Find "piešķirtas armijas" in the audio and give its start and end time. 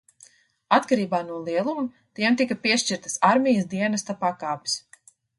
2.63-3.67